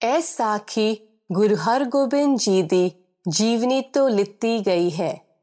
[0.03, 2.91] ਇਹ ਸਾਖੀ ਗੁਰੂ ਹਰਗੋਬਿੰਦ ਜੀ ਦੀ
[3.29, 5.43] ਜੀਵਨੀ ਤੋਂ ਲਿੱਤੀ ਗਈ ਹੈ।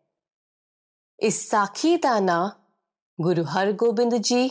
[1.19, 2.49] ਇਸ ਸਾਖੀ ਦਾ ਨਾਂ
[3.21, 4.49] ਗੁਰੂ ਹਰਗੋਬਿੰਦ ਜੀ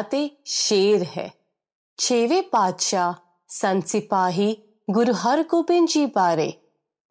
[0.00, 1.34] ਅਤੇ ਸ਼ੇਰ ਹੈ।
[1.96, 3.14] ਛੇਵੇਂ ਪਾਤਸ਼ਾਹ
[3.48, 4.56] ਸੰਤ ਸਿਪਾਹੀ
[4.90, 6.52] ਗੁਰੂ ਹਰਗੋਬਿੰਦ ਜੀ ਬਾਰੇ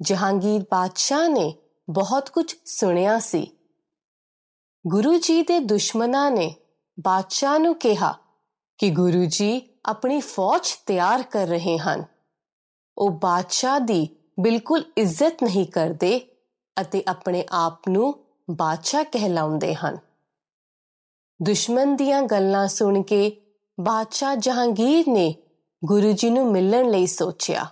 [0.02, 1.54] ਜਹਾਂਗੀਰ ਬਾਦਸ਼ਾਹ ਨੇ
[1.90, 3.52] ਬਹੁਤ ਕੁਝ ਸੁਣਿਆ ਸੀ।
[4.88, 6.56] ਗੁਰੂ ਜੀ ਦੇ ਦੁਸ਼ਮਣਾਂ ਨੇ
[7.00, 8.29] ਬਾਦਸ਼ਾਹ ਨੂੰ ਕਿਹਾ
[8.80, 12.04] ਕਿ ਗੁਰੂ ਜੀ ਆਪਣੀ ਫੌਜ ਤਿਆਰ ਕਰ ਰਹੇ ਹਨ।
[12.98, 16.38] ਉਹ ਬਾਦਸ਼ਾਹ ਦੀ ਬਿਲਕੁਲ ਇੱਜ਼ਤ ਨਹੀਂ ਕਰਦੇ
[16.82, 19.98] ਅਤੇ ਆਪਣੇ ਆਪ ਨੂੰ ਬਾਦਸ਼ਾਹ ਕਹਿਲਾਉਂਦੇ ਹਨ।
[21.42, 23.42] ਦੁਸ਼ਮਣ ਦੀਆਂ ਗੱਲਾਂ ਸੁਣ ਕੇ
[23.80, 25.36] ਬਾਦਸ਼ਾਹ ਜਹਾਂਗੀਰ ਨੇ
[25.86, 27.66] ਗੁਰੂ ਜੀ ਨੂੰ ਮਿਲਣ ਲਈ ਸੋਚਿਆ।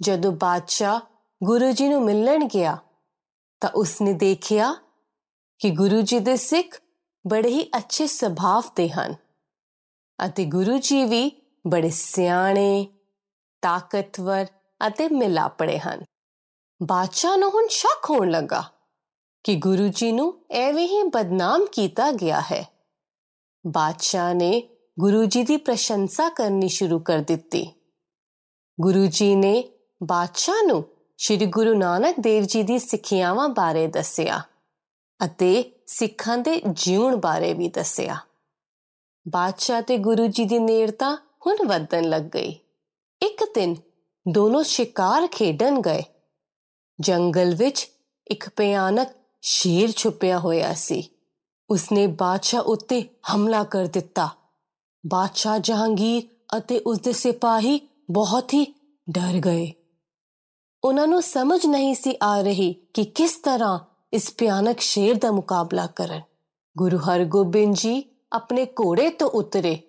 [0.00, 1.00] ਜਦੋਂ ਬਾਦਸ਼ਾਹ
[1.44, 2.78] ਗੁਰੂ ਜੀ ਨੂੰ ਮਿਲਣ ਗਿਆ,
[3.60, 4.74] ਤਾਂ ਉਸਨੇ ਦੇਖਿਆ
[5.58, 6.80] ਕਿ ਗੁਰੂ ਜੀ ਦੇ ਸਿੱਖ
[7.26, 9.14] ਬੜੇ ਹੀ ਅੱਛੇ ਸੁਭਾਅ ਦੇ ਹਨ।
[10.26, 12.86] ਅਤੇ ਗੁਰੂ ਜੀ ਵੀ ਬੜੇ ਸਿਆਣੇ,
[13.62, 14.46] ਤਾਕਤਵਰ
[14.86, 16.04] ਅਤੇ ਮਿਲਾਪੜੇ ਹਨ।
[16.82, 18.64] ਬਾਦਸ਼ਾਹ ਨੂੰ ਹੁਣ ਸ਼ੱਕ ਹੋਣ ਲੱਗਾ
[19.44, 22.68] ਕਿ ਗੁਰੂ ਜੀ ਨੂੰ ਐਵੇਂ ਹੀ ਬਦਨਾਮ ਕੀਤਾ ਗਿਆ ਹੈ।
[23.66, 24.68] ਬਾਦਸ਼ਾਹ ਨੇ
[25.00, 27.72] ਗੁਰੂ ਜੀ ਦੀ ਪ੍ਰਸ਼ੰਸਾ ਕਰਨੀ ਸ਼ੁਰੂ ਕਰ ਦਿੱਤੀ।
[28.80, 29.64] ਗੁਰੂ ਜੀ ਨੇ
[30.02, 30.84] ਬਾਦਸ਼ਾਹ ਨੂੰ
[31.18, 34.42] ਸ੍ਰੀ ਗੁਰੂ ਨਾਨਕ ਦੇਵ ਜੀ ਦੀ ਸਿੱਖਿਆਵਾਂ ਬਾਰੇ ਦੱਸਿਆ
[35.24, 38.16] ਅਤੇ ਸਿੱਖਾਂ ਦੇ ਜੀਵਨ ਬਾਰੇ ਵੀ ਦੱਸਿਆ।
[39.28, 42.58] ਬਾਦਸ਼ਾਹ ਤੇ ਗੁਰੂ ਜੀ ਦੀ ਨੇੜਤਾ ਹੁਣ ਵਧਣ ਲੱਗ ਗਈ।
[43.22, 43.76] ਇੱਕ ਦਿਨ
[44.28, 46.02] ਦੋਨੋਂ ਸ਼ਿਕਾਰ ਖੇਡਣ ਗਏ।
[47.00, 47.90] ਜੰਗਲ ਵਿੱਚ
[48.28, 49.08] ਇੱਕ ਭਿਆਨਕ
[49.42, 51.10] ਸ਼ੇਰ ਛੁਪਿਆ ਹੋਇਆ ਸੀ।
[51.70, 54.28] ਉਸਨੇ ਬਾਦਸ਼ਾਹ ਉੱਤੇ ਹਮਲਾ ਕਰ ਦਿੱਤਾ।
[55.06, 56.22] ਬਾਦਸ਼ਾਹ ਜਹਾਂਗੀਰ
[56.58, 57.80] ਅਤੇ ਉਸਦੇ ਸਿਪਾਹੀ
[58.10, 58.64] ਬਹੁਤ ਹੀ
[59.10, 59.72] ਡਰ ਗਏ।
[60.84, 63.78] ਉਹਨਾਂ ਨੂੰ ਸਮਝ ਨਹੀਂ ਸੀ ਆ ਰਹੀ ਕਿ ਕਿਸ ਤਰ੍ਹਾਂ
[64.12, 66.20] ਇਸ ਭਿਆਨਕ ਸ਼ੇਰ ਦਾ ਮੁਕਾਬਲਾ ਕਰਨ।
[66.78, 69.82] ਗੁਰੂ ਹਰਗੋਬਿੰਦ ਜੀ ਆਪਣੇ ਘੋੜੇ ਤੋਂ ਉਤਰੇ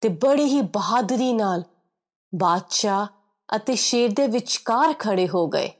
[0.00, 1.64] ਤੇ ਬੜੀ ਹੀ ਬਹਾਦਰੀ ਨਾਲ
[2.34, 3.06] ਬਾਦਸ਼ਾਹ
[3.56, 5.70] ਅਤੇ ਸ਼ੇਰ ਦੇ ਵਿਚਕਾਰ ਖੜੇ ਹੋ ਗਏ।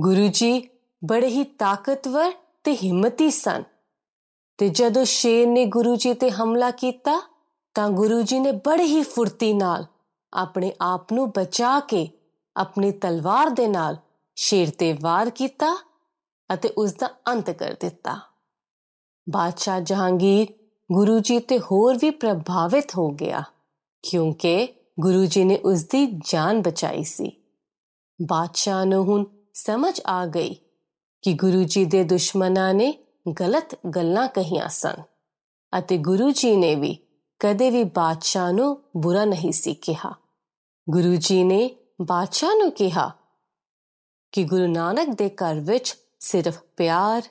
[0.00, 0.68] ਗੁਰੂ ਜੀ
[1.04, 2.32] ਬੜੇ ਹੀ ਤਾਕਤਵਰ
[2.64, 3.64] ਤੇ ਹਿੰਮਤੀ ਸਨ
[4.58, 7.22] ਤੇ ਜਦੋਂ ਸ਼ੇਰ ਨੇ ਗੁਰੂ ਜੀ ਤੇ ਹਮਲਾ ਕੀਤਾ
[7.74, 9.86] ਤਾਂ ਗੁਰੂ ਜੀ ਨੇ ਬੜੇ ਹੀ ਫੁਰਤੀ ਨਾਲ
[10.34, 12.08] ਆਪਣੇ ਆਪ ਨੂੰ ਬਚਾ ਕੇ
[12.56, 13.96] ਆਪਣੀ ਤਲਵਾਰ ਦੇ ਨਾਲ
[14.36, 15.76] ਸ਼ੇਰ ਤੇ ਵਾਰ ਕੀਤਾ
[16.54, 18.20] ਅਤੇ ਉਸ ਦਾ ਅੰਤ ਕਰ ਦਿੱਤਾ।
[19.30, 20.46] ਬਾਦਸ਼ਾਹ ਜਹਾਂਗੀਰ
[20.92, 23.42] ਗੁਰੂ ਜੀ ਤੇ ਹੋਰ ਵੀ ਪ੍ਰਭਾਵਿਤ ਹੋ ਗਿਆ,
[24.02, 24.68] ਕਿਉਂਕਿ
[25.00, 27.32] ਗੁਰੂ ਜੀ ਨੇ ਉਸ ਦੀ ਜਾਨ ਬਚਾਈ ਸੀ।
[28.26, 29.24] ਬਾਦਸ਼ਾਹ ਨੂੰ ਹੁਣ
[29.54, 30.54] ਸਮਝ ਆ ਗਈ
[31.22, 32.98] ਕਿ ਗੁਰੂ ਜੀ ਦੇ ਦੁਸ਼ਮਣਾਂ ਨੇ
[33.40, 35.02] ਗਲਤ ਗੱਲਾਂ ਕਹੀਆਂ ਸਨ
[35.78, 36.98] ਅਤੇ ਗੁਰੂ ਜੀ ਨੇ ਵੀ
[37.38, 40.14] ਕਦੇ ਵੀ ਬਾਦਸ਼ਾਹ ਨੂੰ ਬੁਰਾ ਨਹੀਂ ਸੀ ਕਿਹਾ।
[40.90, 43.10] ਗੁਰੂ ਜੀ ਨੇ ਬਾਦਸ਼ਾਹ ਨੂੰ ਕਿਹਾ
[44.32, 47.22] ਕਿ ਗੁਰੂ ਨਾਨਕ ਦੇ ਘਰ ਵਿੱਚ ਸਿਰਫ ਪਿਆਰ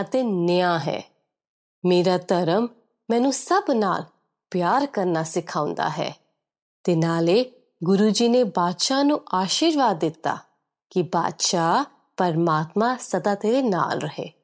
[0.00, 1.02] ਅਤੇ ਨਿਆਂ ਹੈ।
[1.84, 2.66] ਮੇਰਾ ਧਰਮ
[3.10, 4.04] ਮੈਨੂੰ ਸਭ ਨਾਲ
[4.50, 6.14] ਪਿਆਰ ਕਰਨਾ ਸਿਖਾਉਂਦਾ ਹੈ।
[6.84, 7.52] ਤੇ ਨਾਲੇ
[7.84, 10.38] ਗੁਰੂ ਜੀ ਨੇ ਬਾਦਸ਼ਾਹ ਨੂੰ ਆਸ਼ੀਰਵਾਦ ਦਿੱਤਾ
[10.90, 11.84] ਕਿ ਬਾਦਸ਼ਾਹ
[12.16, 14.37] ਪਰਮਾਤਮਾ ਸਦਾ ਤੇਰੇ ਨਾਲ ਰਹੇ।